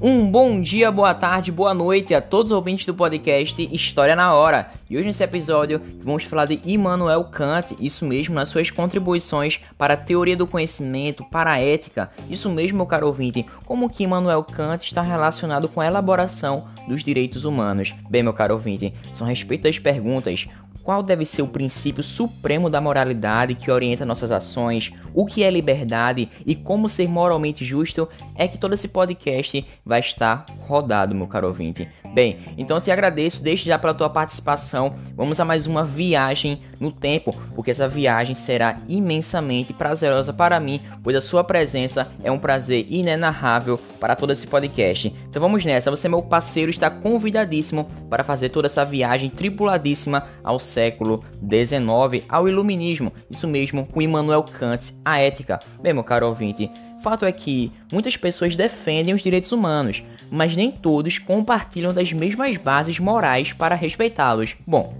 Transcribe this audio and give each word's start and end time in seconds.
Um 0.00 0.30
bom 0.30 0.60
dia, 0.60 0.92
boa 0.92 1.12
tarde, 1.12 1.50
boa 1.50 1.74
noite 1.74 2.14
a 2.14 2.22
todos 2.22 2.52
os 2.52 2.56
ouvintes 2.56 2.86
do 2.86 2.94
podcast 2.94 3.68
História 3.72 4.14
na 4.14 4.32
Hora. 4.32 4.70
E 4.88 4.96
hoje 4.96 5.08
nesse 5.08 5.24
episódio 5.24 5.82
vamos 6.04 6.22
falar 6.22 6.44
de 6.44 6.60
Immanuel 6.64 7.24
Kant, 7.24 7.76
isso 7.80 8.06
mesmo, 8.06 8.32
nas 8.32 8.48
suas 8.48 8.70
contribuições 8.70 9.58
para 9.76 9.94
a 9.94 9.96
teoria 9.96 10.36
do 10.36 10.46
conhecimento, 10.46 11.24
para 11.24 11.50
a 11.50 11.58
ética. 11.58 12.12
Isso 12.30 12.48
mesmo, 12.48 12.76
meu 12.76 12.86
caro 12.86 13.08
ouvinte, 13.08 13.44
como 13.64 13.90
que 13.90 14.04
Immanuel 14.04 14.44
Kant 14.44 14.84
está 14.84 15.02
relacionado 15.02 15.68
com 15.68 15.80
a 15.80 15.86
elaboração 15.88 16.68
dos 16.86 17.02
direitos 17.02 17.44
humanos. 17.44 17.92
Bem, 18.08 18.22
meu 18.22 18.32
caro 18.32 18.54
ouvinte, 18.54 18.94
são 19.12 19.26
respeito 19.26 19.64
das 19.64 19.80
perguntas 19.80 20.46
qual 20.88 21.02
deve 21.02 21.26
ser 21.26 21.42
o 21.42 21.46
princípio 21.46 22.02
supremo 22.02 22.70
da 22.70 22.80
moralidade 22.80 23.54
que 23.54 23.70
orienta 23.70 24.06
nossas 24.06 24.32
ações, 24.32 24.90
o 25.12 25.26
que 25.26 25.44
é 25.44 25.50
liberdade? 25.50 26.30
E 26.46 26.54
como 26.54 26.88
ser 26.88 27.06
moralmente 27.06 27.62
justo, 27.62 28.08
é 28.34 28.48
que 28.48 28.56
todo 28.56 28.72
esse 28.72 28.88
podcast 28.88 29.66
vai 29.84 30.00
estar 30.00 30.46
rodado, 30.66 31.14
meu 31.14 31.26
caro 31.26 31.48
ouvinte. 31.48 31.86
Bem, 32.12 32.38
então 32.56 32.76
eu 32.76 32.80
te 32.80 32.90
agradeço 32.90 33.42
desde 33.42 33.66
já 33.66 33.78
pela 33.78 33.94
tua 33.94 34.08
participação. 34.10 34.96
Vamos 35.14 35.38
a 35.38 35.44
mais 35.44 35.66
uma 35.66 35.84
viagem 35.84 36.62
no 36.80 36.90
tempo, 36.90 37.34
porque 37.54 37.70
essa 37.70 37.88
viagem 37.88 38.34
será 38.34 38.78
imensamente 38.88 39.72
prazerosa 39.72 40.32
para 40.32 40.58
mim, 40.58 40.80
pois 41.02 41.16
a 41.16 41.20
sua 41.20 41.44
presença 41.44 42.08
é 42.22 42.30
um 42.30 42.38
prazer 42.38 42.86
inenarrável 42.88 43.78
para 44.00 44.16
todo 44.16 44.32
esse 44.32 44.46
podcast. 44.46 45.14
Então 45.28 45.40
vamos 45.40 45.64
nessa, 45.64 45.90
você 45.90 46.08
meu 46.08 46.22
parceiro 46.22 46.70
está 46.70 46.90
convidadíssimo 46.90 47.86
para 48.08 48.24
fazer 48.24 48.48
toda 48.48 48.66
essa 48.66 48.84
viagem 48.84 49.30
tripuladíssima 49.30 50.26
ao 50.42 50.58
século 50.58 51.22
XIX, 51.40 52.24
ao 52.28 52.48
iluminismo. 52.48 53.12
Isso 53.30 53.46
mesmo, 53.46 53.86
com 53.86 54.02
Immanuel 54.02 54.42
Kant, 54.42 54.94
a 55.04 55.18
ética. 55.18 55.58
Bem, 55.80 55.92
meu 55.92 56.04
caro 56.04 56.26
ouvinte, 56.26 56.70
Fato 57.02 57.24
é 57.24 57.32
que 57.32 57.72
muitas 57.92 58.16
pessoas 58.16 58.56
defendem 58.56 59.14
os 59.14 59.22
direitos 59.22 59.52
humanos, 59.52 60.02
mas 60.30 60.56
nem 60.56 60.70
todos 60.70 61.18
compartilham 61.18 61.94
das 61.94 62.12
mesmas 62.12 62.56
bases 62.56 62.98
morais 62.98 63.52
para 63.52 63.74
respeitá-los. 63.74 64.56
Bom, 64.66 64.94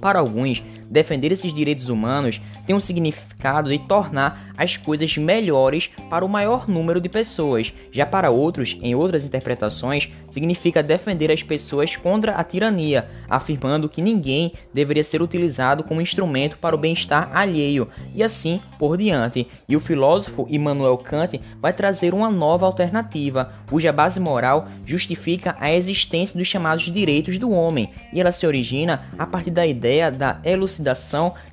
para 0.00 0.18
alguns, 0.18 0.62
defender 0.94 1.32
esses 1.32 1.52
direitos 1.52 1.88
humanos 1.88 2.40
tem 2.64 2.74
um 2.74 2.80
significado 2.80 3.68
de 3.68 3.78
tornar 3.80 4.52
as 4.56 4.76
coisas 4.76 5.16
melhores 5.18 5.90
para 6.08 6.24
o 6.24 6.28
maior 6.28 6.68
número 6.68 7.00
de 7.00 7.08
pessoas. 7.08 7.72
Já 7.90 8.06
para 8.06 8.30
outros, 8.30 8.78
em 8.80 8.94
outras 8.94 9.24
interpretações, 9.24 10.08
significa 10.30 10.84
defender 10.84 11.32
as 11.32 11.42
pessoas 11.42 11.96
contra 11.96 12.32
a 12.32 12.44
tirania, 12.44 13.08
afirmando 13.28 13.88
que 13.88 14.00
ninguém 14.00 14.52
deveria 14.72 15.02
ser 15.02 15.20
utilizado 15.20 15.82
como 15.82 16.00
instrumento 16.00 16.58
para 16.58 16.76
o 16.76 16.78
bem-estar 16.78 17.30
alheio, 17.36 17.88
e 18.14 18.22
assim 18.22 18.60
por 18.78 18.96
diante. 18.96 19.48
E 19.68 19.74
o 19.74 19.80
filósofo 19.80 20.46
Immanuel 20.48 20.98
Kant 20.98 21.40
vai 21.60 21.72
trazer 21.72 22.14
uma 22.14 22.30
nova 22.30 22.66
alternativa, 22.66 23.52
cuja 23.68 23.92
base 23.92 24.20
moral 24.20 24.68
justifica 24.86 25.56
a 25.58 25.72
existência 25.72 26.38
dos 26.38 26.46
chamados 26.46 26.84
direitos 26.84 27.36
do 27.36 27.50
homem, 27.50 27.90
e 28.12 28.20
ela 28.20 28.30
se 28.30 28.46
origina 28.46 29.08
a 29.18 29.26
partir 29.26 29.50
da 29.50 29.66
ideia 29.66 30.10
da 30.10 30.40
elucidação 30.44 30.83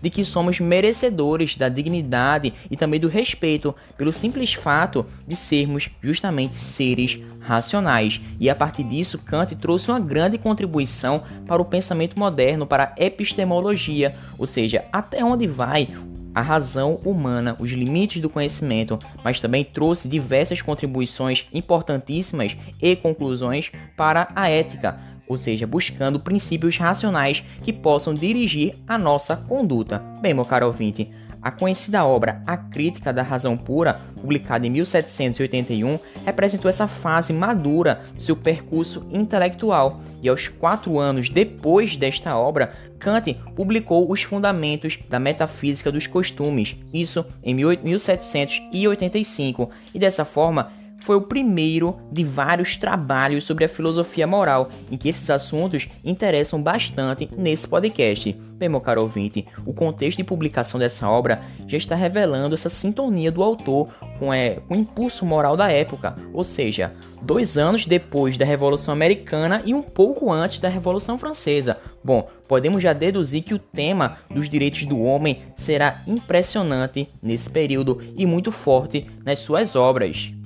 de 0.02 0.10
que 0.10 0.26
somos 0.26 0.60
merecedores 0.60 1.56
da 1.56 1.70
dignidade 1.70 2.54
e 2.70 2.76
também 2.76 3.00
do 3.00 3.08
respeito 3.08 3.74
pelo 3.98 4.12
simples 4.12 4.54
fato 4.54 5.06
de 5.28 5.36
sermos 5.36 5.90
justamente 6.02 6.56
seres 6.56 7.20
racionais. 7.40 8.20
E 8.40 8.50
a 8.50 8.56
partir 8.56 8.84
disso, 8.84 9.18
Kant 9.20 9.56
trouxe 9.56 9.90
uma 9.90 10.00
grande 10.00 10.38
contribuição 10.38 11.24
para 11.48 11.62
o 11.62 11.66
pensamento 11.66 12.20
moderno, 12.20 12.68
para 12.68 12.94
a 12.98 13.04
epistemologia, 13.04 14.16
ou 14.38 14.48
seja, 14.48 14.86
até 14.92 15.24
onde 15.24 15.48
vai 15.48 15.88
a 16.34 16.42
razão 16.42 17.00
humana, 17.04 17.56
os 17.60 17.72
limites 17.72 18.22
do 18.22 18.30
conhecimento, 18.30 18.98
mas 19.24 19.40
também 19.40 19.64
trouxe 19.64 20.08
diversas 20.08 20.62
contribuições 20.62 21.46
importantíssimas 21.54 22.56
e 22.82 22.96
conclusões 22.96 23.72
para 23.98 24.30
a 24.36 24.50
ética, 24.50 24.98
ou 25.32 25.38
seja, 25.38 25.66
buscando 25.66 26.20
princípios 26.20 26.78
racionais 26.78 27.42
que 27.64 27.72
possam 27.72 28.14
dirigir 28.14 28.76
a 28.86 28.98
nossa 28.98 29.38
conduta. 29.38 30.00
Bem, 30.20 30.34
meu 30.34 30.44
caro 30.44 30.68
ouvinte, 30.68 31.10
a 31.42 31.50
conhecida 31.50 32.04
obra 32.06 32.44
A 32.46 32.58
Crítica 32.58 33.14
da 33.14 33.24
Razão 33.24 33.56
Pura, 33.56 34.02
publicada 34.20 34.68
em 34.68 34.70
1781, 34.70 35.98
representou 36.26 36.68
essa 36.68 36.86
fase 36.86 37.32
madura 37.32 38.02
do 38.14 38.22
seu 38.22 38.36
percurso 38.36 39.08
intelectual, 39.10 40.02
e 40.22 40.28
aos 40.28 40.50
quatro 40.50 41.00
anos 41.00 41.30
depois 41.30 41.96
desta 41.96 42.38
obra, 42.38 42.74
Kant 43.00 43.34
publicou 43.56 44.12
os 44.12 44.22
Fundamentos 44.22 45.00
da 45.10 45.18
Metafísica 45.18 45.90
dos 45.92 46.06
Costumes, 46.08 46.76
isso 46.94 47.26
em 47.42 47.56
1785, 47.56 49.72
e 49.94 50.00
dessa 50.00 50.26
forma 50.26 50.70
foi 51.02 51.16
o 51.16 51.22
primeiro 51.22 51.98
de 52.12 52.24
vários 52.24 52.78
trabalhos 52.78 53.44
sobre 53.44 53.66
a 53.66 53.70
filosofia 53.70 54.26
moral, 54.26 54.70
em 54.90 54.98
que 54.98 55.10
esses 55.10 55.30
assuntos 55.30 55.88
interessam 56.04 56.62
bastante 56.62 57.28
nesse 57.36 57.68
podcast. 57.68 58.32
Bem, 58.54 58.70
meu 58.70 58.80
caro 58.80 59.02
ouvinte, 59.02 59.46
o 59.66 59.74
contexto 59.74 60.18
de 60.18 60.24
publicação 60.24 60.80
dessa 60.80 61.10
obra 61.10 61.42
já 61.68 61.78
está 61.78 61.96
revelando 61.96 62.56
essa 62.56 62.70
sintonia 62.70 63.32
do 63.32 63.44
autor 63.44 63.94
com, 64.20 64.34
é, 64.34 64.60
com 64.68 64.76
o 64.76 64.78
impulso 64.78 65.26
moral 65.26 65.58
da 65.58 65.72
época, 65.72 66.16
ou 66.32 66.44
seja, 66.44 66.94
dois 67.22 67.58
anos 67.58 67.86
depois 67.86 68.38
da 68.38 68.46
Revolução 68.46 68.94
Americana 68.94 69.64
e 69.66 69.74
um 69.74 69.82
pouco 69.82 70.32
antes 70.32 70.60
da 70.60 70.70
Revolução 70.70 71.18
Francesa. 71.18 71.78
Bom, 72.04 72.30
podemos 72.48 72.84
já 72.84 72.94
deduzir 72.94 73.44
que 73.44 73.54
o 73.54 73.60
tema 73.60 74.18
dos 74.30 74.48
direitos 74.48 74.84
do 74.84 75.02
homem 75.02 75.42
será 75.56 76.02
impressionante 76.08 77.08
nesse 77.22 77.50
período 77.50 78.02
e 78.16 78.26
muito 78.26 78.52
forte 78.52 79.10
nas 79.26 79.40
suas 79.40 79.76
obras. 79.76 80.41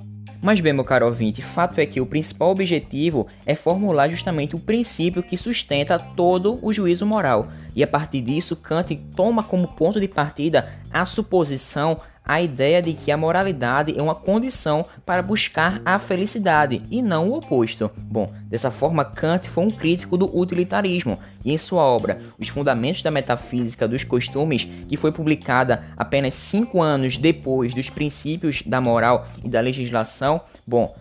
Mas 0.45 0.61
bem, 0.61 0.73
meu 0.73 0.83
caro 0.83 1.07
ouvinte, 1.07 1.41
fato 1.41 1.79
é 1.79 1.87
que 1.87 1.99
o 1.99 2.05
principal 2.05 2.51
objetivo 2.51 3.25
é 3.47 3.55
formular 3.55 4.07
justamente 4.09 4.55
o 4.55 4.59
princípio 4.59 5.23
que 5.23 5.35
sustenta 5.35 5.97
todo 5.97 6.59
o 6.61 6.71
juízo 6.71 7.03
moral. 7.03 7.47
E 7.75 7.83
a 7.83 7.87
partir 7.87 8.21
disso, 8.21 8.55
Kant 8.55 8.95
toma 9.15 9.41
como 9.41 9.69
ponto 9.69 9.99
de 9.99 10.07
partida 10.07 10.71
a 10.93 11.03
suposição 11.03 11.99
a 12.25 12.41
ideia 12.41 12.81
de 12.81 12.93
que 12.93 13.11
a 13.11 13.17
moralidade 13.17 13.93
é 13.97 14.01
uma 14.01 14.15
condição 14.15 14.85
para 15.05 15.21
buscar 15.21 15.81
a 15.85 15.99
felicidade 15.99 16.81
e 16.89 17.01
não 17.01 17.29
o 17.29 17.37
oposto. 17.37 17.91
Bom, 17.97 18.33
dessa 18.47 18.71
forma, 18.71 19.05
Kant 19.05 19.47
foi 19.49 19.63
um 19.63 19.71
crítico 19.71 20.17
do 20.17 20.35
utilitarismo 20.37 21.19
e 21.43 21.53
em 21.53 21.57
sua 21.57 21.83
obra 21.83 22.21
Os 22.39 22.47
Fundamentos 22.47 23.03
da 23.03 23.11
Metafísica 23.11 23.87
dos 23.87 24.03
Costumes, 24.03 24.67
que 24.89 24.97
foi 24.97 25.11
publicada 25.11 25.83
apenas 25.95 26.33
cinco 26.33 26.81
anos 26.81 27.17
depois 27.17 27.73
dos 27.73 27.89
princípios 27.89 28.63
da 28.65 28.81
moral 28.81 29.27
e 29.43 29.47
da 29.47 29.61
legislação, 29.61 30.41
bom, 30.65 30.95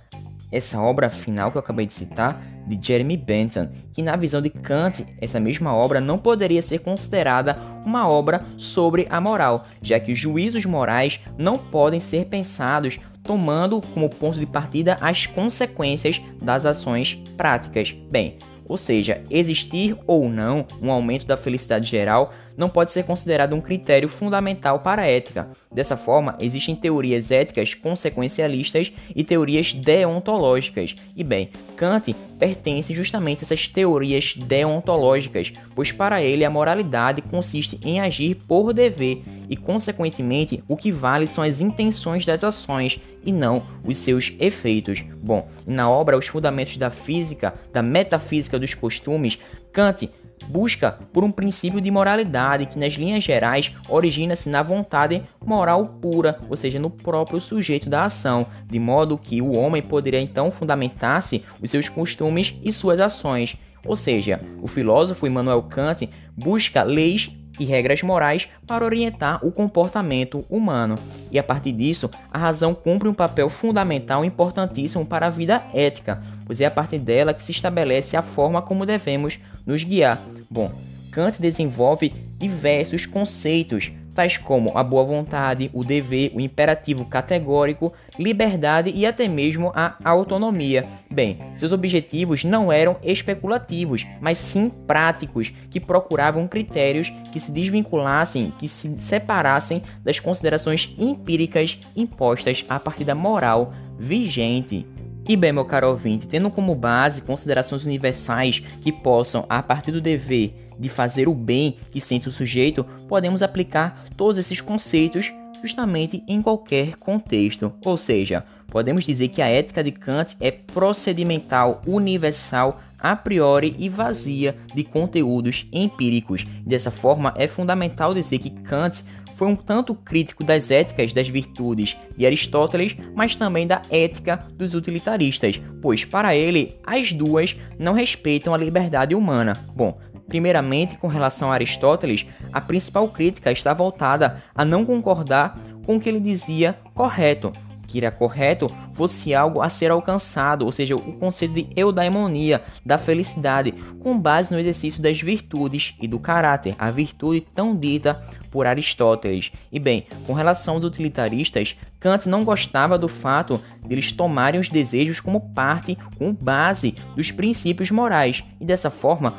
essa 0.55 0.81
obra 0.81 1.11
final 1.11 1.51
que 1.51 1.57
eu 1.57 1.61
acabei 1.61 1.85
de 1.85 1.93
citar, 1.93 2.41
de 2.67 2.79
Jeremy 2.81 3.17
Bentham, 3.17 3.73
que 3.93 4.03
na 4.03 4.17
visão 4.17 4.41
de 4.41 4.49
Kant, 4.49 5.05
essa 5.21 5.41
mesma 5.41 5.75
obra 5.75 6.01
não 6.01 6.17
poderia 6.17 6.63
ser 6.63 6.79
considerada 6.79 7.59
uma 7.85 8.09
obra 8.09 8.45
sobre 8.57 9.07
a 9.11 9.21
moral, 9.21 9.67
já 9.83 9.99
que 9.99 10.13
os 10.13 10.19
juízos 10.19 10.65
morais 10.65 11.21
não 11.37 11.59
podem 11.59 11.99
ser 11.99 12.27
pensados 12.27 12.99
tomando 13.25 13.83
como 13.93 14.09
ponto 14.09 14.39
de 14.39 14.47
partida 14.47 14.97
as 15.01 15.27
consequências 15.27 16.21
das 16.41 16.65
ações 16.65 17.15
práticas. 17.37 17.95
Bem, 18.11 18.39
ou 18.69 18.77
seja, 18.77 19.23
existir 19.31 19.97
ou 20.07 20.29
não 20.29 20.67
um 20.81 20.91
aumento 20.91 21.27
da 21.27 21.37
felicidade 21.37 21.91
geral 21.91 22.33
não 22.57 22.69
pode 22.69 22.93
ser 22.93 23.05
considerado 23.05 23.55
um 23.55 23.61
critério 23.61 24.09
fundamental 24.09 24.79
para 24.81 25.03
a 25.03 25.07
ética. 25.07 25.51
Dessa 25.73 25.97
forma, 25.97 26.37
existem 26.41 26.75
teorias 26.75 27.31
éticas 27.31 27.75
consequencialistas 27.75 28.93
e 29.15 29.25
teorias 29.25 29.73
deontológicas. 29.73 30.95
E 31.17 31.25
bem, 31.25 31.51
Kant 31.77 32.15
pertence 32.39 32.95
justamente 32.95 33.43
a 33.43 33.45
essas 33.45 33.67
teorias 33.67 34.35
deontológicas, 34.37 35.53
pois 35.75 35.91
para 35.91 36.23
ele 36.23 36.45
a 36.45 36.51
moralidade 36.51 37.23
consiste 37.23 37.79
em 37.85 38.01
agir 38.01 38.37
por 38.47 38.73
dever 38.73 39.23
e, 39.49 39.57
consequentemente, 39.57 40.63
o 40.69 40.77
que 40.77 40.93
vale 40.93 41.27
são 41.27 41.43
as 41.43 41.61
intenções 41.61 42.25
das 42.25 42.45
ações 42.45 43.01
e 43.25 43.33
não 43.33 43.63
os 43.85 43.99
seus 43.99 44.33
efeitos. 44.39 45.05
Bom, 45.23 45.49
na 45.67 45.89
obra 45.89 46.19
Os 46.19 46.27
Fundamentos 46.27 46.77
da 46.77 46.91
Física, 46.91 47.55
da 47.73 47.83
Metafísica 47.83 48.59
dos 48.59 48.75
Costumes, 48.75 49.39
Kant 49.73 50.09
busca 50.49 50.99
por 51.13 51.25
um 51.25 51.31
princípio 51.31 51.81
de 51.81 51.91
moralidade 51.91 52.67
que, 52.67 52.79
nas 52.79 52.95
linhas 52.95 53.25
gerais, 53.25 53.73
origina-se 53.89 54.49
na 54.49 54.63
vontade 54.63 55.23
moral 55.45 55.87
pura, 56.01 56.39
ou 56.49 56.57
seja, 56.57 56.79
no 56.79 56.91
próprio 56.91 57.41
sujeito 57.41 57.89
da 57.89 58.05
ação, 58.05 58.47
de 58.67 58.79
modo 58.79 59.19
que 59.19 59.41
o 59.41 59.57
homem 59.57 59.83
poderia 59.83 60.21
então 60.21 60.51
fundamentar-se 60.51 61.43
os 61.63 61.71
seus 61.71 61.89
costumes 61.89 62.55
e 62.63 62.71
suas 62.73 63.01
ações. 63.01 63.57
Ou 63.87 63.97
seja, 63.97 64.41
o 64.63 64.67
filósofo 64.67 65.27
Immanuel 65.27 65.63
Kant 65.63 66.09
busca 66.37 66.83
leis 66.83 67.31
e 67.59 67.65
regras 67.65 68.03
morais 68.03 68.49
para 68.67 68.85
orientar 68.85 69.45
o 69.45 69.53
comportamento 69.53 70.45
humano. 70.49 70.99
E 71.31 71.39
a 71.39 71.43
partir 71.43 71.73
disso, 71.73 72.11
a 72.33 72.39
razão 72.39 72.75
cumpre 72.75 73.09
um 73.09 73.15
papel 73.15 73.49
fundamental 73.49 74.25
e 74.25 74.29
importantíssimo 74.29 75.07
para 75.07 75.27
a 75.27 75.31
vida 75.31 75.63
ética, 75.73 76.23
pois 76.47 76.61
é 76.61 76.67
a 76.67 76.71
partir 76.71 76.99
dela 76.99 77.35
que 77.35 77.43
se 77.43 77.53
estabelece 77.53 78.17
a 78.17 78.23
forma 78.23 78.63
como 78.63 78.87
devemos 78.87 79.39
nos 79.67 79.83
guiar. 79.83 80.23
Bom, 80.51 80.73
Kant 81.11 81.41
desenvolve 81.41 82.13
diversos 82.39 83.07
conceitos 83.07 83.93
tais 84.15 84.37
como 84.39 84.77
a 84.77 84.83
boa 84.83 85.05
vontade, 85.05 85.71
o 85.73 85.85
dever, 85.85 86.33
o 86.35 86.41
imperativo 86.41 87.05
categórico, 87.05 87.93
liberdade 88.19 88.93
e 88.95 89.05
até 89.05 89.27
mesmo 89.27 89.73
a 89.75 89.97
autonomia. 90.05 90.87
Bem, 91.11 91.39
seus 91.57 91.73
objetivos 91.73 92.45
não 92.45 92.73
eram 92.73 92.97
especulativos, 93.03 94.07
mas 94.21 94.39
sim 94.39 94.71
práticos, 94.87 95.53
que 95.71 95.81
procuravam 95.81 96.47
critérios 96.47 97.13
que 97.33 97.41
se 97.41 97.51
desvinculassem, 97.51 98.53
que 98.59 98.69
se 98.69 98.97
separassem 99.01 99.83
das 100.03 100.21
considerações 100.21 100.95
empíricas 100.99 101.79
impostas 101.97 102.65
a 102.69 102.79
partir 102.79 103.05
da 103.05 103.15
moral 103.15 103.73
vigente. 103.99 104.87
E 105.27 105.37
bem, 105.37 105.53
meu 105.53 105.65
caro 105.65 105.89
ouvinte, 105.89 106.29
tendo 106.29 106.51
como 106.51 106.75
base 106.75 107.23
considerações 107.23 107.83
universais 107.83 108.63
que 108.83 108.93
possam, 108.93 109.47
a 109.49 109.63
partir 109.63 109.91
do 109.91 110.01
dever 110.01 110.64
de 110.79 110.89
fazer 110.89 111.29
o 111.29 111.35
bem 111.35 111.77
que 111.91 112.01
sente 112.01 112.29
o 112.29 112.33
sujeito, 112.33 112.85
podemos 113.09 113.43
aplicar 113.43 114.05
todos 114.17 114.39
esses 114.39 114.61
conceitos 114.61 115.33
justamente 115.63 116.23
em 116.29 116.43
qualquer 116.43 116.97
contexto. 116.97 117.73
Ou 117.85 117.97
seja, 117.97 118.45
podemos 118.69 119.05
dizer 119.05 119.29
que 119.29 119.41
a 119.41 119.49
ética 119.49 119.83
de 119.83 119.93
Kant 119.93 120.37
é 120.41 120.51
procedimental, 120.51 121.81
universal, 121.87 122.81
a 122.99 123.15
priori 123.15 123.75
e 123.79 123.89
vazia 123.89 124.57
de 124.75 124.85
conteúdos 124.85 125.67
empíricos. 125.73 126.45
Dessa 126.67 126.91
forma, 126.91 127.35
é 127.37 127.47
fundamental 127.47 128.15
dizer 128.15 128.39
que 128.39 128.51
Kant 128.51 129.03
foi 129.37 129.49
um 129.49 129.57
tanto 129.57 129.95
crítico 129.95 130.45
das 130.45 130.71
éticas 130.71 131.13
das 131.13 131.29
virtudes 131.29 131.97
de 132.17 132.25
Aristóteles, 132.25 132.97
mas 133.15 133.35
também 133.35 133.67
da 133.67 133.83
ética 133.91 134.37
dos 134.55 134.75
utilitaristas, 134.75 135.61
pois 135.83 136.05
para 136.05 136.35
ele 136.37 136.77
as 136.87 137.13
duas 137.13 137.57
não 137.79 137.93
respeitam 137.93 138.55
a 138.55 138.59
liberdade 138.59 139.15
humana. 139.15 139.55
Bom, 139.75 139.99
primeiramente 140.27 140.97
com 140.97 141.09
relação 141.09 141.51
a 141.51 141.55
Aristóteles, 141.55 142.27
a 142.53 142.61
principal 142.61 143.09
crítica 143.09 143.53
está 143.53 143.73
voltada 143.75 144.43
a 144.55 144.65
não 144.65 144.85
concordar 144.85 145.59
com 145.85 145.97
o 145.97 146.01
que 146.01 146.09
ele 146.09 146.21
dizia 146.21 146.79
correto, 146.95 147.53
que 147.95 147.99
era 148.05 148.11
correto 148.11 148.67
fosse 148.93 149.33
algo 149.33 149.63
a 149.63 149.69
ser 149.69 149.93
alcançado, 149.93 150.65
ou 150.65 150.73
seja, 150.73 150.97
o 150.97 151.13
conceito 151.13 151.55
de 151.55 151.69
eudaimonia, 151.77 152.61
da 152.85 152.99
felicidade, 152.99 153.71
com 154.01 154.19
base 154.19 154.53
no 154.53 154.59
exercício 154.59 155.01
das 155.01 155.21
virtudes 155.21 155.95
e 156.03 156.09
do 156.09 156.19
caráter, 156.19 156.75
a 156.77 156.91
virtude 156.91 157.41
tão 157.41 157.77
dita 157.77 158.21
por 158.51 158.67
Aristóteles. 158.67 159.53
E 159.71 159.79
bem, 159.79 160.07
com 160.27 160.33
relação 160.33 160.75
aos 160.75 160.85
utilitaristas, 160.85 161.77
Kant 162.01 162.29
não 162.29 162.45
gostava 162.45 162.99
do 162.99 163.09
fato 163.09 163.61
de 163.87 163.95
eles 163.95 164.11
tomarem 164.11 164.61
os 164.61 164.69
desejos 164.69 165.21
como 165.21 165.53
parte, 165.53 165.97
como 166.19 166.33
base 166.33 166.97
dos 167.15 167.31
princípios 167.31 167.93
morais, 167.93 168.43
e 168.61 168.65
dessa 168.65 168.91
forma 168.91 169.35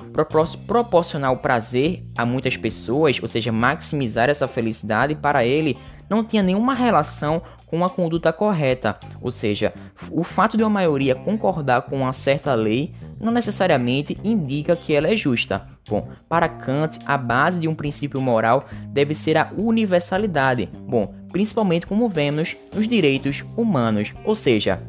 proporcionar 0.65 1.31
o 1.33 1.37
prazer 1.37 2.03
a 2.17 2.25
muitas 2.25 2.55
pessoas, 2.55 3.19
ou 3.21 3.27
seja, 3.27 3.51
maximizar 3.51 4.29
essa 4.29 4.47
felicidade 4.47 5.13
para 5.13 5.45
ele, 5.45 5.77
não 6.09 6.23
tinha 6.23 6.43
nenhuma 6.43 6.73
relação 6.73 7.41
com 7.65 7.83
a 7.83 7.89
conduta 7.89 8.31
correta, 8.31 8.97
ou 9.21 9.31
seja, 9.31 9.73
o 10.11 10.23
fato 10.23 10.55
de 10.55 10.63
uma 10.63 10.69
maioria 10.69 11.15
concordar 11.15 11.83
com 11.83 11.97
uma 11.97 12.13
certa 12.13 12.53
lei 12.53 12.93
não 13.19 13.31
necessariamente 13.31 14.17
indica 14.23 14.75
que 14.75 14.93
ela 14.93 15.07
é 15.07 15.15
justa. 15.15 15.67
Bom, 15.87 16.07
para 16.27 16.49
Kant, 16.49 16.99
a 17.05 17.17
base 17.17 17.59
de 17.59 17.67
um 17.67 17.75
princípio 17.75 18.19
moral 18.19 18.65
deve 18.89 19.13
ser 19.13 19.37
a 19.37 19.51
universalidade. 19.57 20.69
Bom, 20.87 21.13
principalmente 21.31 21.85
como 21.85 22.09
vemos 22.09 22.55
nos 22.73 22.87
direitos 22.87 23.43
humanos, 23.55 24.13
ou 24.23 24.35
seja, 24.35 24.81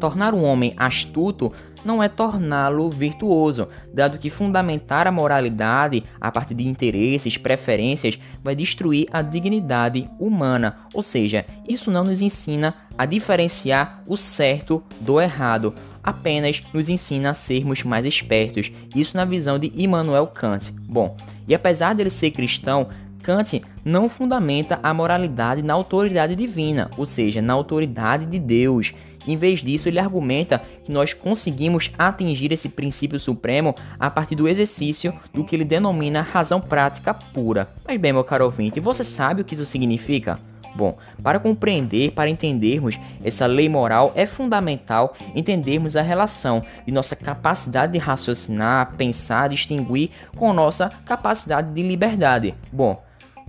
tornar 0.00 0.34
um 0.34 0.42
homem 0.42 0.74
astuto 0.76 1.52
não 1.84 2.02
é 2.02 2.08
torná-lo 2.08 2.88
virtuoso, 2.90 3.68
dado 3.92 4.18
que 4.18 4.30
fundamentar 4.30 5.06
a 5.06 5.12
moralidade 5.12 6.02
a 6.20 6.30
partir 6.30 6.54
de 6.54 6.66
interesses, 6.66 7.36
preferências, 7.36 8.18
vai 8.42 8.54
destruir 8.54 9.06
a 9.12 9.22
dignidade 9.22 10.08
humana. 10.18 10.78
Ou 10.94 11.02
seja, 11.02 11.44
isso 11.68 11.90
não 11.90 12.04
nos 12.04 12.20
ensina 12.20 12.74
a 12.96 13.06
diferenciar 13.06 14.02
o 14.06 14.16
certo 14.16 14.82
do 15.00 15.20
errado, 15.20 15.74
apenas 16.02 16.62
nos 16.72 16.88
ensina 16.88 17.30
a 17.30 17.34
sermos 17.34 17.82
mais 17.82 18.04
espertos. 18.04 18.70
Isso 18.94 19.16
na 19.16 19.24
visão 19.24 19.58
de 19.58 19.72
Immanuel 19.76 20.26
Kant. 20.26 20.72
Bom, 20.88 21.16
e 21.46 21.54
apesar 21.54 21.94
dele 21.94 22.10
ser 22.10 22.30
cristão, 22.30 22.88
Kant 23.22 23.62
não 23.84 24.08
fundamenta 24.08 24.80
a 24.82 24.92
moralidade 24.92 25.62
na 25.62 25.74
autoridade 25.74 26.34
divina, 26.34 26.90
ou 26.96 27.06
seja, 27.06 27.40
na 27.40 27.52
autoridade 27.52 28.26
de 28.26 28.38
Deus. 28.38 28.92
Em 29.26 29.36
vez 29.36 29.60
disso, 29.60 29.88
ele 29.88 29.98
argumenta 29.98 30.62
que 30.84 30.92
nós 30.92 31.12
conseguimos 31.12 31.90
atingir 31.98 32.52
esse 32.52 32.68
princípio 32.68 33.20
supremo 33.20 33.74
a 33.98 34.10
partir 34.10 34.34
do 34.34 34.48
exercício 34.48 35.14
do 35.32 35.44
que 35.44 35.54
ele 35.54 35.64
denomina 35.64 36.22
razão 36.22 36.60
prática 36.60 37.14
pura. 37.14 37.68
Mas 37.86 38.00
bem, 38.00 38.12
meu 38.12 38.24
caro 38.24 38.44
ouvinte, 38.44 38.80
você 38.80 39.04
sabe 39.04 39.42
o 39.42 39.44
que 39.44 39.54
isso 39.54 39.64
significa? 39.64 40.38
Bom, 40.74 40.96
para 41.22 41.38
compreender, 41.38 42.12
para 42.12 42.30
entendermos 42.30 42.98
essa 43.22 43.46
lei 43.46 43.68
moral, 43.68 44.12
é 44.14 44.24
fundamental 44.24 45.14
entendermos 45.34 45.96
a 45.96 46.02
relação 46.02 46.64
de 46.86 46.92
nossa 46.92 47.14
capacidade 47.14 47.92
de 47.92 47.98
raciocinar, 47.98 48.94
pensar, 48.96 49.50
distinguir 49.50 50.10
com 50.36 50.52
nossa 50.52 50.88
capacidade 51.04 51.72
de 51.74 51.82
liberdade. 51.82 52.54
Bom, 52.72 53.02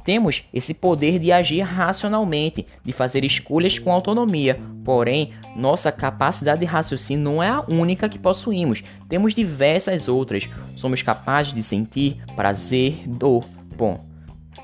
temos 0.04 0.44
esse 0.54 0.74
poder 0.74 1.18
de 1.18 1.32
agir 1.32 1.62
racionalmente, 1.62 2.66
de 2.84 2.92
fazer 2.92 3.24
escolhas 3.24 3.80
com 3.80 3.92
autonomia. 3.92 4.60
Porém, 4.84 5.32
nossa 5.56 5.92
capacidade 5.92 6.60
de 6.60 6.66
raciocínio 6.66 7.24
não 7.24 7.42
é 7.42 7.50
a 7.50 7.64
única 7.70 8.10
que 8.10 8.20
possuímos. 8.20 8.84
Temos 9.08 9.34
diversas 9.34 10.08
outras. 10.08 10.50
Somos 10.76 11.02
capazes 11.02 11.54
de 11.54 11.64
sentir 11.64 12.18
prazer, 12.36 13.04
dor. 13.08 13.46
Bom, 13.76 13.98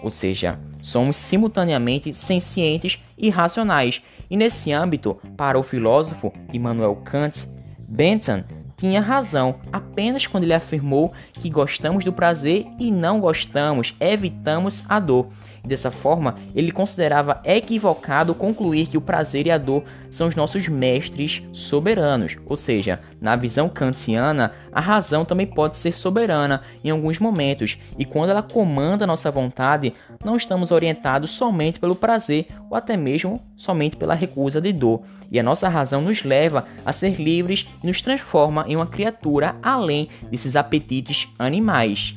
ou 0.04 0.10
seja, 0.10 0.60
somos 0.82 1.18
simultaneamente 1.18 2.14
sencientes 2.14 3.00
e 3.18 3.30
racionais. 3.30 4.02
E 4.30 4.38
nesse 4.38 4.72
âmbito, 4.72 5.20
para 5.36 5.58
o 5.58 5.64
filósofo 5.64 6.32
Immanuel 6.54 6.96
Kant, 6.98 7.48
Bentham 7.80 8.44
tinha 8.80 9.02
razão 9.02 9.56
apenas 9.74 10.26
quando 10.26 10.46
ele 10.46 10.54
afirmou 10.54 11.14
que 11.34 11.50
gostamos 11.50 12.06
do 12.06 12.14
prazer 12.14 12.66
e 12.80 12.90
não 12.90 13.20
gostamos, 13.20 13.94
evitamos 14.00 14.86
a 14.88 15.02
dor. 15.02 15.28
Dessa 15.64 15.92
forma, 15.92 16.36
ele 16.56 16.72
considerava 16.72 17.42
equivocado 17.44 18.34
concluir 18.34 18.88
que 18.88 18.98
o 18.98 19.02
prazer 19.02 19.48
e 19.48 19.52
a 19.52 19.58
dor 19.58 19.84
são 20.10 20.28
os 20.28 20.36
nossos 20.36 20.68
mestres 20.68 21.44
soberanos, 21.54 22.38
ou 22.46 22.56
seja, 22.56 23.00
na 23.22 23.36
visão 23.36 23.70
kantiana, 23.70 24.54
a 24.72 24.80
razão 24.80 25.26
também 25.26 25.46
pode 25.46 25.78
ser 25.78 25.92
soberana 25.92 26.64
em 26.84 26.90
alguns 26.90 27.20
momentos, 27.20 27.78
e 27.98 28.06
quando 28.06 28.30
ela 28.30 28.42
comanda 28.42 29.06
nossa 29.08 29.30
vontade, 29.30 29.94
não 30.24 30.36
estamos 30.36 30.72
orientados 30.72 31.32
somente 31.32 31.80
pelo 31.80 31.96
prazer 31.96 32.48
ou 32.70 32.78
até 32.78 32.96
mesmo 32.96 33.42
somente 33.56 33.96
pela 33.96 34.16
recusa 34.16 34.62
de 34.62 34.72
dor, 34.72 35.02
e 35.32 35.40
a 35.40 35.44
nossa 35.44 35.70
razão 35.70 36.02
nos 36.02 36.24
leva 36.24 36.66
a 36.86 36.92
ser 36.94 37.20
livres 37.20 37.68
e 37.84 37.88
nos 37.88 38.02
transforma 38.02 38.66
em 38.68 38.76
uma 38.76 38.88
criatura 38.88 39.56
além 39.62 40.10
desses 40.32 40.56
apetites 40.56 41.28
animais. 41.38 42.16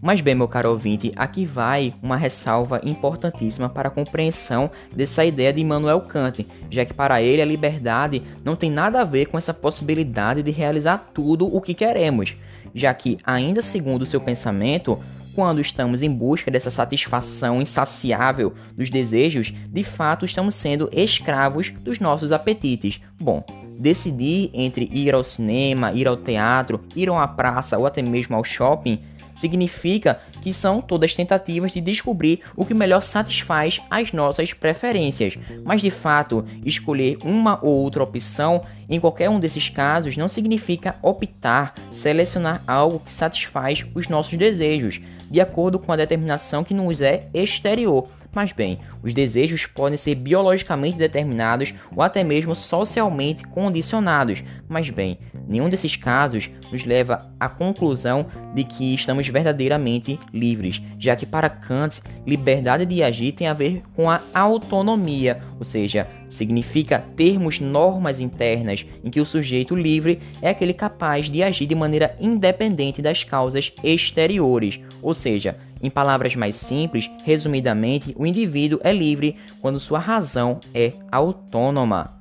Mas 0.00 0.20
bem, 0.20 0.34
meu 0.34 0.46
caro 0.46 0.70
ouvinte, 0.70 1.10
aqui 1.16 1.44
vai 1.44 1.94
uma 2.02 2.16
ressalva 2.16 2.80
importantíssima 2.84 3.68
para 3.68 3.88
a 3.88 3.90
compreensão 3.90 4.70
dessa 4.94 5.24
ideia 5.24 5.52
de 5.52 5.60
Immanuel 5.60 6.02
Kant, 6.02 6.46
já 6.70 6.84
que 6.84 6.92
para 6.92 7.22
ele 7.22 7.40
a 7.40 7.46
liberdade 7.46 8.22
não 8.44 8.54
tem 8.54 8.70
nada 8.70 9.00
a 9.00 9.04
ver 9.04 9.26
com 9.26 9.38
essa 9.38 9.54
possibilidade 9.54 10.42
de 10.42 10.50
realizar 10.50 11.10
tudo 11.14 11.46
o 11.46 11.60
que 11.60 11.74
queremos, 11.74 12.34
já 12.74 12.92
que, 12.92 13.18
ainda 13.24 13.62
segundo 13.62 14.04
seu 14.04 14.20
pensamento, 14.20 14.98
quando 15.34 15.60
estamos 15.60 16.02
em 16.02 16.10
busca 16.10 16.50
dessa 16.50 16.70
satisfação 16.70 17.60
insaciável 17.60 18.54
dos 18.74 18.88
desejos, 18.88 19.52
de 19.68 19.82
fato 19.82 20.24
estamos 20.24 20.54
sendo 20.54 20.88
escravos 20.92 21.70
dos 21.82 22.00
nossos 22.00 22.32
apetites. 22.32 23.00
Bom, 23.20 23.44
decidir 23.78 24.50
entre 24.52 24.88
ir 24.92 25.14
ao 25.14 25.24
cinema, 25.24 25.92
ir 25.92 26.08
ao 26.08 26.16
teatro, 26.16 26.80
ir 26.94 27.08
a 27.08 27.12
uma 27.12 27.28
praça 27.28 27.78
ou 27.78 27.86
até 27.86 28.02
mesmo 28.02 28.36
ao 28.36 28.44
shopping 28.44 29.00
significa 29.36 30.20
que 30.42 30.52
são 30.52 30.80
todas 30.80 31.14
tentativas 31.14 31.72
de 31.72 31.80
descobrir 31.80 32.40
o 32.56 32.64
que 32.64 32.74
melhor 32.74 33.02
satisfaz 33.02 33.80
as 33.90 34.12
nossas 34.12 34.52
preferências. 34.52 35.38
Mas 35.64 35.82
de 35.82 35.90
fato, 35.90 36.44
escolher 36.64 37.18
uma 37.22 37.58
ou 37.62 37.82
outra 37.82 38.02
opção 38.02 38.62
em 38.88 38.98
qualquer 38.98 39.28
um 39.28 39.38
desses 39.38 39.68
casos 39.68 40.16
não 40.16 40.28
significa 40.28 40.96
optar, 41.02 41.74
selecionar 41.90 42.62
algo 42.66 43.00
que 43.00 43.12
satisfaz 43.12 43.84
os 43.94 44.08
nossos 44.08 44.38
desejos, 44.38 45.00
de 45.30 45.40
acordo 45.40 45.78
com 45.78 45.92
a 45.92 45.96
determinação 45.96 46.64
que 46.64 46.72
nos 46.72 47.00
é 47.00 47.28
exterior. 47.34 48.08
Mas 48.36 48.52
bem, 48.52 48.80
os 49.02 49.14
desejos 49.14 49.64
podem 49.64 49.96
ser 49.96 50.14
biologicamente 50.14 50.98
determinados 50.98 51.72
ou 51.96 52.02
até 52.02 52.22
mesmo 52.22 52.54
socialmente 52.54 53.42
condicionados. 53.44 54.44
Mas 54.68 54.90
bem, 54.90 55.18
nenhum 55.48 55.70
desses 55.70 55.96
casos 55.96 56.50
nos 56.70 56.84
leva 56.84 57.32
à 57.40 57.48
conclusão 57.48 58.26
de 58.54 58.62
que 58.62 58.94
estamos 58.94 59.26
verdadeiramente 59.26 60.20
livres, 60.34 60.82
já 60.98 61.16
que 61.16 61.24
para 61.24 61.48
Kant, 61.48 62.02
liberdade 62.26 62.84
de 62.84 63.02
agir 63.02 63.32
tem 63.32 63.48
a 63.48 63.54
ver 63.54 63.82
com 63.94 64.10
a 64.10 64.20
autonomia, 64.34 65.40
ou 65.58 65.64
seja, 65.64 66.06
significa 66.28 67.02
termos 67.16 67.58
normas 67.58 68.20
internas 68.20 68.84
em 69.02 69.10
que 69.10 69.20
o 69.20 69.24
sujeito 69.24 69.74
livre 69.74 70.20
é 70.42 70.50
aquele 70.50 70.74
capaz 70.74 71.30
de 71.30 71.42
agir 71.42 71.64
de 71.64 71.74
maneira 71.74 72.14
independente 72.20 73.00
das 73.00 73.24
causas 73.24 73.72
exteriores, 73.82 74.78
ou 75.00 75.14
seja, 75.14 75.56
Em 75.82 75.90
palavras 75.90 76.34
mais 76.34 76.56
simples, 76.56 77.10
resumidamente, 77.24 78.14
o 78.16 78.26
indivíduo 78.26 78.80
é 78.82 78.92
livre 78.92 79.36
quando 79.60 79.80
sua 79.80 79.98
razão 79.98 80.58
é 80.74 80.92
autônoma. 81.10 82.15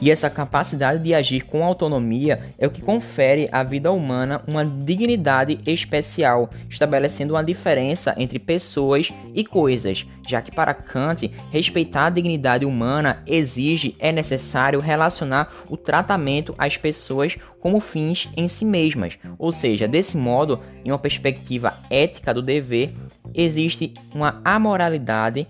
E 0.00 0.10
essa 0.10 0.30
capacidade 0.30 1.02
de 1.02 1.12
agir 1.12 1.44
com 1.44 1.62
autonomia 1.62 2.48
é 2.58 2.66
o 2.66 2.70
que 2.70 2.80
confere 2.80 3.48
à 3.52 3.62
vida 3.62 3.92
humana 3.92 4.40
uma 4.48 4.64
dignidade 4.64 5.60
especial, 5.66 6.48
estabelecendo 6.70 7.34
uma 7.34 7.44
diferença 7.44 8.14
entre 8.16 8.38
pessoas 8.38 9.10
e 9.34 9.44
coisas, 9.44 10.06
já 10.26 10.40
que 10.40 10.50
para 10.50 10.72
Kant, 10.72 11.30
respeitar 11.50 12.06
a 12.06 12.10
dignidade 12.10 12.64
humana 12.64 13.22
exige, 13.26 13.94
é 13.98 14.10
necessário 14.10 14.80
relacionar 14.80 15.52
o 15.68 15.76
tratamento 15.76 16.54
às 16.56 16.78
pessoas 16.78 17.36
como 17.60 17.78
fins 17.78 18.30
em 18.34 18.48
si 18.48 18.64
mesmas. 18.64 19.18
Ou 19.38 19.52
seja, 19.52 19.86
desse 19.86 20.16
modo, 20.16 20.60
em 20.82 20.90
uma 20.90 20.98
perspectiva 20.98 21.74
ética 21.90 22.32
do 22.32 22.40
dever, 22.40 22.94
existe 23.34 23.92
uma 24.14 24.40
amoralidade 24.42 25.46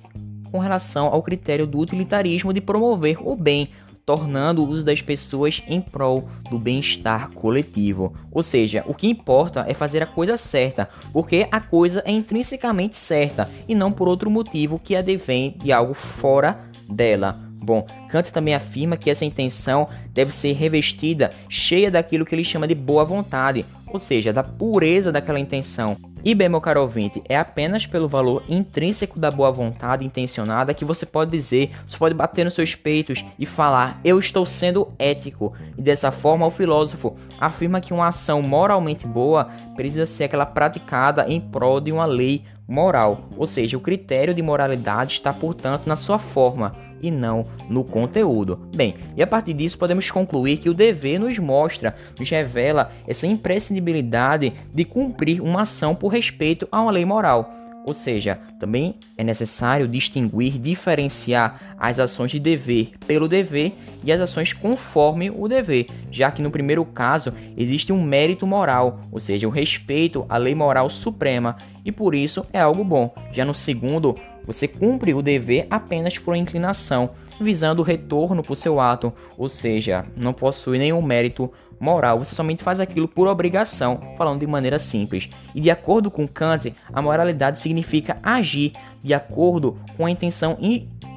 com 0.50 0.58
relação 0.58 1.06
ao 1.06 1.22
critério 1.22 1.66
do 1.66 1.78
utilitarismo 1.78 2.52
de 2.52 2.60
promover 2.60 3.18
o 3.24 3.36
bem, 3.36 3.68
tornando 4.10 4.64
o 4.64 4.68
uso 4.68 4.82
das 4.82 5.00
pessoas 5.00 5.62
em 5.68 5.80
prol 5.80 6.28
do 6.50 6.58
bem-estar 6.58 7.30
coletivo. 7.30 8.12
Ou 8.32 8.42
seja, 8.42 8.82
o 8.88 8.92
que 8.92 9.08
importa 9.08 9.64
é 9.68 9.72
fazer 9.72 10.02
a 10.02 10.06
coisa 10.06 10.36
certa, 10.36 10.88
porque 11.12 11.46
a 11.48 11.60
coisa 11.60 12.02
é 12.04 12.10
intrinsecamente 12.10 12.96
certa 12.96 13.48
e 13.68 13.74
não 13.74 13.92
por 13.92 14.08
outro 14.08 14.28
motivo 14.28 14.80
que 14.80 14.96
advém 14.96 15.56
de 15.62 15.70
algo 15.70 15.94
fora 15.94 16.58
dela. 16.88 17.38
Bom, 17.62 17.86
Kant 18.08 18.32
também 18.32 18.52
afirma 18.52 18.96
que 18.96 19.10
essa 19.10 19.24
intenção 19.24 19.86
deve 20.12 20.32
ser 20.32 20.54
revestida, 20.54 21.30
cheia 21.48 21.88
daquilo 21.88 22.26
que 22.26 22.34
ele 22.34 22.42
chama 22.42 22.66
de 22.66 22.74
boa 22.74 23.04
vontade, 23.04 23.64
ou 23.86 24.00
seja, 24.00 24.32
da 24.32 24.42
pureza 24.42 25.12
daquela 25.12 25.38
intenção. 25.38 25.96
E 26.22 26.34
bem, 26.34 26.50
meu 26.50 26.60
caro 26.60 26.82
ouvinte, 26.82 27.22
é 27.28 27.36
apenas 27.36 27.86
pelo 27.86 28.06
valor 28.06 28.42
intrínseco 28.46 29.18
da 29.18 29.30
boa 29.30 29.50
vontade 29.50 30.04
intencionada 30.04 30.74
que 30.74 30.84
você 30.84 31.06
pode 31.06 31.30
dizer, 31.30 31.70
você 31.86 31.96
pode 31.96 32.14
bater 32.14 32.44
nos 32.44 32.52
seus 32.52 32.74
peitos 32.74 33.24
e 33.38 33.46
falar, 33.46 33.98
eu 34.04 34.18
estou 34.18 34.44
sendo 34.44 34.92
ético. 34.98 35.54
E 35.78 35.80
dessa 35.80 36.10
forma, 36.10 36.46
o 36.46 36.50
filósofo 36.50 37.16
afirma 37.40 37.80
que 37.80 37.94
uma 37.94 38.08
ação 38.08 38.42
moralmente 38.42 39.06
boa 39.06 39.46
precisa 39.74 40.04
ser 40.04 40.24
aquela 40.24 40.44
praticada 40.44 41.24
em 41.26 41.40
prol 41.40 41.80
de 41.80 41.90
uma 41.90 42.04
lei 42.04 42.44
moral, 42.68 43.22
ou 43.36 43.46
seja, 43.48 43.76
o 43.76 43.80
critério 43.80 44.32
de 44.32 44.42
moralidade 44.42 45.14
está, 45.14 45.32
portanto, 45.32 45.86
na 45.86 45.96
sua 45.96 46.18
forma 46.18 46.72
e 47.02 47.10
não 47.10 47.46
no 47.68 47.84
conteúdo. 47.84 48.60
Bem, 48.74 48.94
e 49.16 49.22
a 49.22 49.26
partir 49.26 49.52
disso 49.52 49.78
podemos 49.78 50.10
concluir 50.10 50.58
que 50.58 50.68
o 50.68 50.74
dever 50.74 51.18
nos 51.18 51.38
mostra, 51.38 51.96
nos 52.18 52.28
revela 52.28 52.92
essa 53.06 53.26
imprescindibilidade 53.26 54.52
de 54.72 54.84
cumprir 54.84 55.40
uma 55.40 55.62
ação 55.62 55.94
por 55.94 56.08
respeito 56.08 56.68
a 56.70 56.80
uma 56.80 56.90
lei 56.90 57.04
moral. 57.04 57.60
Ou 57.84 57.94
seja, 57.94 58.38
também 58.58 58.96
é 59.16 59.24
necessário 59.24 59.88
distinguir, 59.88 60.58
diferenciar 60.58 61.74
as 61.78 61.98
ações 61.98 62.30
de 62.30 62.38
dever 62.38 62.92
pelo 63.06 63.26
dever 63.26 63.72
e 64.04 64.12
as 64.12 64.20
ações 64.20 64.52
conforme 64.52 65.30
o 65.30 65.48
dever, 65.48 65.86
já 66.10 66.30
que 66.30 66.42
no 66.42 66.50
primeiro 66.50 66.84
caso 66.84 67.32
existe 67.56 67.92
um 67.92 68.02
mérito 68.02 68.46
moral, 68.46 69.00
ou 69.10 69.18
seja, 69.18 69.48
o 69.48 69.50
respeito 69.50 70.26
à 70.28 70.36
lei 70.36 70.54
moral 70.54 70.90
suprema, 70.90 71.56
e 71.84 71.90
por 71.90 72.14
isso 72.14 72.44
é 72.52 72.60
algo 72.60 72.84
bom. 72.84 73.14
Já 73.32 73.44
no 73.44 73.54
segundo, 73.54 74.14
você 74.52 74.66
cumpre 74.66 75.14
o 75.14 75.22
dever 75.22 75.66
apenas 75.70 76.18
por 76.18 76.34
inclinação, 76.34 77.10
visando 77.40 77.82
o 77.82 77.84
retorno 77.84 78.42
por 78.42 78.56
seu 78.56 78.80
ato, 78.80 79.12
ou 79.38 79.48
seja, 79.48 80.04
não 80.16 80.32
possui 80.32 80.76
nenhum 80.76 81.00
mérito 81.00 81.50
moral, 81.78 82.18
você 82.18 82.34
somente 82.34 82.64
faz 82.64 82.80
aquilo 82.80 83.06
por 83.06 83.28
obrigação, 83.28 84.00
falando 84.18 84.40
de 84.40 84.46
maneira 84.46 84.78
simples. 84.78 85.30
E 85.54 85.60
de 85.60 85.70
acordo 85.70 86.10
com 86.10 86.26
Kant, 86.26 86.74
a 86.92 87.00
moralidade 87.00 87.60
significa 87.60 88.18
agir 88.22 88.72
de 89.02 89.14
acordo 89.14 89.78
com 89.96 90.04
a 90.04 90.10
intenção 90.10 90.58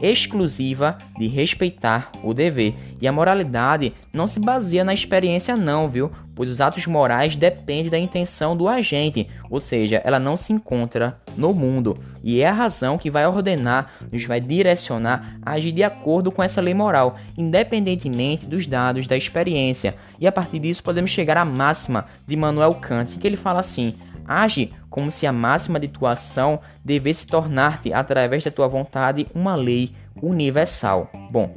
exclusiva 0.03 0.97
de 1.17 1.27
respeitar 1.27 2.11
o 2.21 2.33
dever. 2.33 2.75
E 3.01 3.07
a 3.07 3.11
moralidade 3.11 3.93
não 4.11 4.27
se 4.27 4.39
baseia 4.39 4.83
na 4.83 4.93
experiência 4.93 5.55
não, 5.55 5.89
viu? 5.89 6.11
Pois 6.35 6.49
os 6.49 6.59
atos 6.59 6.85
morais 6.85 7.35
dependem 7.35 7.89
da 7.89 7.97
intenção 7.97 8.55
do 8.55 8.67
agente, 8.67 9.27
ou 9.49 9.59
seja, 9.59 10.01
ela 10.03 10.19
não 10.19 10.35
se 10.35 10.51
encontra 10.51 11.17
no 11.37 11.53
mundo. 11.53 11.97
E 12.23 12.41
é 12.41 12.47
a 12.47 12.53
razão 12.53 12.97
que 12.97 13.09
vai 13.09 13.25
ordenar, 13.25 13.93
nos 14.11 14.25
vai 14.25 14.41
direcionar 14.41 15.37
a 15.41 15.51
agir 15.51 15.71
de 15.71 15.83
acordo 15.83 16.31
com 16.31 16.43
essa 16.43 16.61
lei 16.61 16.73
moral, 16.73 17.17
independentemente 17.37 18.45
dos 18.45 18.67
dados 18.67 19.07
da 19.07 19.15
experiência. 19.15 19.95
E 20.19 20.27
a 20.27 20.31
partir 20.31 20.59
disso 20.59 20.83
podemos 20.83 21.11
chegar 21.11 21.37
à 21.37 21.45
máxima 21.45 22.05
de 22.27 22.35
Manuel 22.35 22.75
Kant, 22.75 23.17
que 23.17 23.27
ele 23.27 23.37
fala 23.37 23.59
assim: 23.59 23.93
Age 24.27 24.71
como 24.89 25.11
se 25.11 25.25
a 25.27 25.31
máxima 25.31 25.79
de 25.79 25.87
tua 25.87 26.11
ação 26.11 26.59
devesse 26.83 27.27
tornar-te, 27.27 27.93
através 27.93 28.43
da 28.43 28.51
tua 28.51 28.67
vontade, 28.67 29.27
uma 29.33 29.55
lei 29.55 29.93
universal. 30.21 31.09
Bom, 31.31 31.53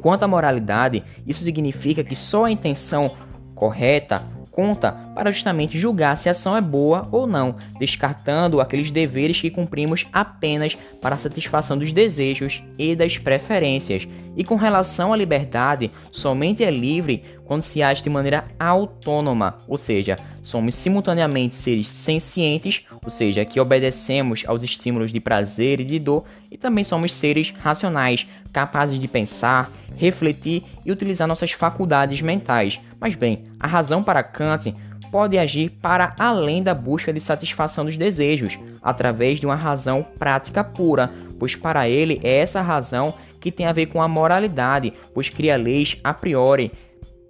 quanto 0.00 0.22
à 0.22 0.28
moralidade, 0.28 1.02
isso 1.26 1.42
significa 1.42 2.04
que 2.04 2.14
só 2.14 2.44
a 2.44 2.50
intenção 2.50 3.16
correta 3.54 4.22
conta 4.58 4.90
para 5.14 5.30
justamente 5.30 5.78
julgar 5.78 6.16
se 6.16 6.28
a 6.28 6.32
ação 6.32 6.56
é 6.56 6.60
boa 6.60 7.06
ou 7.12 7.28
não, 7.28 7.54
descartando 7.78 8.60
aqueles 8.60 8.90
deveres 8.90 9.40
que 9.40 9.52
cumprimos 9.52 10.04
apenas 10.12 10.76
para 11.00 11.14
a 11.14 11.18
satisfação 11.18 11.78
dos 11.78 11.92
desejos 11.92 12.60
e 12.76 12.96
das 12.96 13.16
preferências. 13.18 14.08
E 14.36 14.42
com 14.42 14.56
relação 14.56 15.12
à 15.12 15.16
liberdade, 15.16 15.92
somente 16.10 16.64
é 16.64 16.72
livre 16.72 17.22
quando 17.44 17.62
se 17.62 17.84
age 17.84 18.02
de 18.02 18.10
maneira 18.10 18.46
autônoma, 18.58 19.58
ou 19.68 19.78
seja, 19.78 20.18
somos 20.42 20.74
simultaneamente 20.74 21.54
seres 21.54 21.86
sencientes, 21.86 22.84
ou 23.04 23.10
seja, 23.10 23.44
que 23.44 23.60
obedecemos 23.60 24.42
aos 24.44 24.64
estímulos 24.64 25.12
de 25.12 25.20
prazer 25.20 25.80
e 25.80 25.84
de 25.84 26.00
dor, 26.00 26.24
e 26.50 26.58
também 26.58 26.82
somos 26.82 27.12
seres 27.12 27.54
racionais, 27.58 28.26
capazes 28.52 28.98
de 28.98 29.06
pensar, 29.06 29.70
refletir 29.96 30.64
e 30.84 30.90
utilizar 30.90 31.28
nossas 31.28 31.52
faculdades 31.52 32.20
mentais. 32.20 32.80
Mas 33.00 33.14
bem, 33.14 33.44
a 33.60 33.66
razão 33.66 34.02
para 34.02 34.22
Kant 34.22 34.74
pode 35.10 35.38
agir 35.38 35.70
para 35.70 36.14
além 36.18 36.62
da 36.62 36.74
busca 36.74 37.12
de 37.12 37.20
satisfação 37.20 37.84
dos 37.84 37.96
desejos, 37.96 38.58
através 38.82 39.40
de 39.40 39.46
uma 39.46 39.54
razão 39.54 40.06
prática 40.18 40.62
pura, 40.62 41.10
pois 41.38 41.54
para 41.54 41.88
ele 41.88 42.20
é 42.22 42.38
essa 42.38 42.60
razão 42.60 43.14
que 43.40 43.52
tem 43.52 43.66
a 43.66 43.72
ver 43.72 43.86
com 43.86 44.02
a 44.02 44.08
moralidade, 44.08 44.92
pois 45.14 45.28
cria 45.28 45.56
leis 45.56 45.96
a 46.02 46.12
priori. 46.12 46.72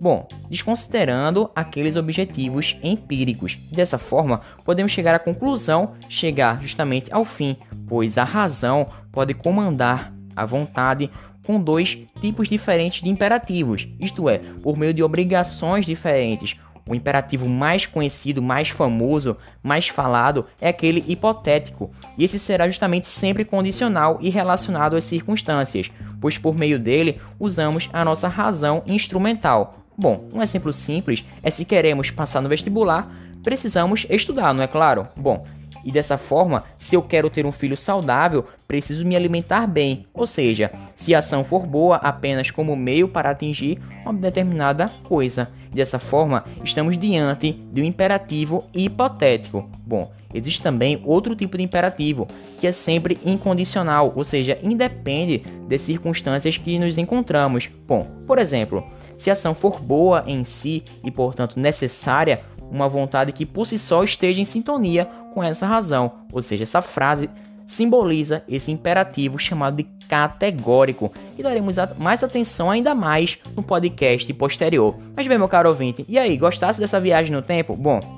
Bom, 0.00 0.26
desconsiderando 0.48 1.50
aqueles 1.54 1.96
objetivos 1.96 2.76
empíricos. 2.82 3.58
Dessa 3.72 3.98
forma, 3.98 4.42
podemos 4.64 4.92
chegar 4.92 5.14
à 5.14 5.18
conclusão, 5.18 5.94
chegar 6.08 6.60
justamente 6.62 7.12
ao 7.12 7.25
fim, 7.25 7.56
pois 7.88 8.16
a 8.16 8.25
razão 8.25 8.87
pode 9.10 9.34
comandar 9.34 10.12
a 10.37 10.46
vontade 10.46 11.10
com 11.49 11.59
dois 11.59 11.97
tipos 12.21 12.47
diferentes 12.47 13.00
de 13.00 13.09
imperativos, 13.09 13.88
isto 13.99 14.28
é, 14.28 14.37
por 14.62 14.76
meio 14.76 14.93
de 14.93 15.02
obrigações 15.02 15.87
diferentes. 15.87 16.55
O 16.87 16.95
imperativo 16.95 17.49
mais 17.49 17.87
conhecido, 17.87 18.43
mais 18.43 18.69
famoso, 18.69 19.35
mais 19.62 19.88
falado 19.88 20.45
é 20.61 20.69
aquele 20.69 21.02
hipotético, 21.09 21.90
e 22.19 22.25
esse 22.25 22.38
será 22.38 22.67
justamente 22.67 23.09
sempre 23.09 23.47
condicional 23.47 24.19
e 24.21 24.28
relacionado 24.28 24.95
às 24.95 25.05
circunstâncias, 25.05 25.90
pois 26.21 26.37
por 26.37 26.55
meio 26.55 26.78
dele 26.78 27.19
usamos 27.40 27.88
a 27.95 28.05
nossa 28.05 28.28
razão 28.28 28.83
instrumental. 28.87 29.87
Bom, 29.97 30.28
um 30.35 30.43
exemplo 30.43 30.71
simples 30.71 31.25
é 31.43 31.50
se 31.50 31.64
queremos 31.64 32.11
passar 32.11 32.43
no 32.43 32.49
vestibular, 32.50 33.11
precisamos 33.43 34.07
estudar, 34.11 34.52
não 34.52 34.62
é 34.62 34.67
claro? 34.67 35.09
Bom, 35.17 35.47
e 35.85 35.92
dessa 35.92 36.18
forma, 36.18 36.64
se 36.76 36.94
eu 36.94 37.02
quero 37.02 37.30
ter 37.30 37.47
um 37.47 37.52
filho 37.52 37.76
saudável, 37.76 38.44
preciso 38.66 39.04
me 39.06 39.16
alimentar 39.16 39.66
bem. 39.66 40.06
Ou 40.12 40.26
seja, 40.26 40.70
se 40.94 41.14
a 41.14 41.18
ação 41.18 41.44
for 41.44 41.66
boa 41.66 41.97
apenas 41.97 42.50
como 42.50 42.76
meio 42.76 43.08
para 43.08 43.30
atingir 43.30 43.78
uma 44.04 44.12
determinada 44.12 44.88
coisa. 45.04 45.50
Dessa 45.73 45.99
forma, 45.99 46.44
estamos 46.64 46.97
diante 46.97 47.52
de 47.52 47.82
um 47.82 47.85
imperativo 47.85 48.64
hipotético. 48.73 49.68
Bom, 49.87 50.11
existe 50.32 50.62
também 50.62 51.00
outro 51.04 51.37
tipo 51.37 51.58
de 51.58 51.62
imperativo, 51.62 52.26
que 52.58 52.66
é 52.66 52.73
sempre 52.73 53.18
incondicional, 53.25 54.12
ou 54.16 54.25
seja, 54.25 54.58
independe 54.62 55.42
das 55.68 55.82
circunstâncias 55.82 56.56
que 56.56 56.78
nos 56.78 56.97
encontramos. 56.97 57.68
Bom, 57.87 58.06
por 58.26 58.38
exemplo, 58.38 58.82
se 59.16 59.30
a 59.30 59.35
ação 59.35 59.54
for 59.54 59.80
boa 59.80 60.25
em 60.26 60.42
si 60.44 60.82
e, 61.04 61.11
portanto, 61.11 61.61
necessária, 61.61 62.40
uma 62.70 62.88
vontade 62.88 63.32
que 63.32 63.46
por 63.46 63.66
si 63.66 63.78
só 63.78 64.02
esteja 64.04 64.40
em 64.40 64.44
sintonia 64.44 65.06
com 65.32 65.42
essa 65.42 65.66
razão. 65.66 66.12
Ou 66.32 66.42
seja, 66.42 66.64
essa 66.64 66.82
frase 66.82 67.28
simboliza 67.66 68.42
esse 68.48 68.72
imperativo 68.72 69.38
chamado 69.38 69.76
de 69.76 69.84
categórico 70.08 71.12
e 71.37 71.42
daremos 71.42 71.76
mais 71.98 72.25
atenção 72.25 72.70
ainda 72.70 72.94
mais 72.94 73.38
no 73.54 73.62
podcast 73.62 74.32
posterior. 74.32 74.96
Mas 75.14 75.26
bem, 75.26 75.37
meu 75.37 75.48
caro 75.48 75.68
ouvinte, 75.68 76.04
e 76.08 76.18
aí, 76.18 76.37
gostasse 76.37 76.80
dessa 76.80 76.98
viagem 76.98 77.30
no 77.30 77.42
tempo? 77.42 77.76
Bom, 77.76 78.17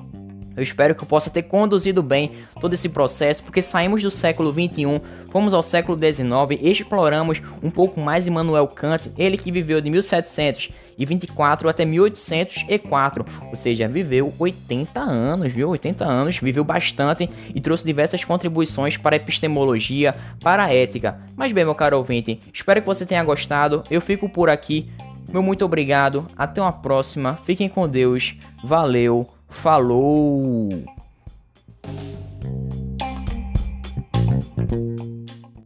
Eu 0.55 0.63
espero 0.63 0.93
que 0.93 1.03
eu 1.03 1.07
possa 1.07 1.29
ter 1.29 1.43
conduzido 1.43 2.03
bem 2.03 2.31
todo 2.59 2.73
esse 2.73 2.89
processo, 2.89 3.43
porque 3.43 3.61
saímos 3.61 4.01
do 4.01 4.11
século 4.11 4.51
21, 4.51 4.99
fomos 5.31 5.53
ao 5.53 5.63
século 5.63 5.97
19, 5.97 6.59
exploramos 6.61 7.41
um 7.63 7.69
pouco 7.69 7.99
mais 8.01 8.27
Immanuel 8.27 8.67
Kant, 8.67 9.11
ele 9.17 9.37
que 9.37 9.51
viveu 9.51 9.79
de 9.79 9.89
1724 9.89 11.69
até 11.69 11.85
1804, 11.85 13.25
ou 13.49 13.55
seja, 13.55 13.87
viveu 13.87 14.33
80 14.37 14.99
anos, 14.99 15.53
viu? 15.53 15.69
80 15.69 16.05
anos, 16.05 16.37
viveu 16.37 16.63
bastante 16.63 17.29
e 17.55 17.61
trouxe 17.61 17.85
diversas 17.85 18.23
contribuições 18.25 18.97
para 18.97 19.15
a 19.15 19.17
epistemologia, 19.17 20.15
para 20.41 20.65
a 20.65 20.73
ética. 20.73 21.19
Mas 21.35 21.51
bem, 21.51 21.63
meu 21.63 21.75
caro 21.75 21.97
ouvinte, 21.97 22.39
espero 22.53 22.81
que 22.81 22.87
você 22.87 23.05
tenha 23.05 23.23
gostado. 23.23 23.83
Eu 23.89 24.01
fico 24.01 24.27
por 24.27 24.49
aqui. 24.49 24.89
Meu 25.31 25.41
muito 25.41 25.63
obrigado. 25.63 26.27
Até 26.37 26.61
uma 26.61 26.73
próxima. 26.73 27.39
Fiquem 27.45 27.69
com 27.69 27.87
Deus. 27.87 28.35
Valeu. 28.63 29.27
Falou! 29.51 30.69